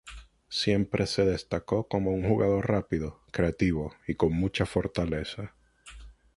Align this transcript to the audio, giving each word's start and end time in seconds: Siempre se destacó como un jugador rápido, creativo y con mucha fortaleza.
Siempre 0.49 1.05
se 1.05 1.25
destacó 1.25 1.87
como 1.87 2.09
un 2.09 2.27
jugador 2.27 2.67
rápido, 2.67 3.21
creativo 3.31 3.93
y 4.07 4.15
con 4.15 4.33
mucha 4.33 4.65
fortaleza. 4.65 5.53